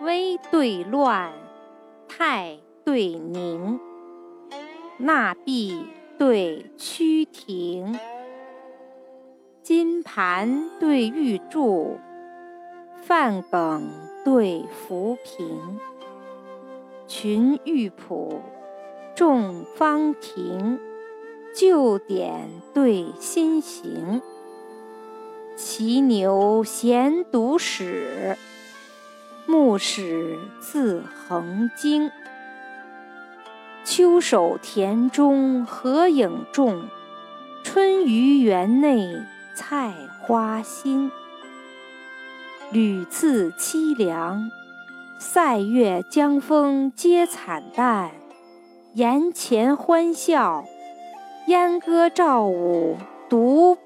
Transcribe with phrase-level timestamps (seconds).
[0.00, 1.30] 危对乱，
[2.08, 3.78] 泰对宁，
[4.96, 5.84] 纳币
[6.16, 7.98] 对趋庭，
[9.62, 11.98] 金盘对玉柱，
[13.02, 13.90] 范梗
[14.24, 15.78] 对浮萍，
[17.06, 18.40] 群玉谱，
[19.14, 20.80] 众方亭，
[21.54, 24.22] 旧典对新行，
[25.56, 28.38] 骑牛闲读史，
[29.46, 32.10] 目史自横经。
[33.84, 36.88] 秋守田中荷影重，
[37.64, 39.16] 春于园内
[39.54, 41.10] 菜花新。
[42.70, 44.50] 屡次凄凉，
[45.18, 48.12] 塞月江风皆惨淡。
[48.94, 50.64] 檐前欢笑，
[51.46, 52.96] 燕歌赵舞
[53.28, 53.76] 独。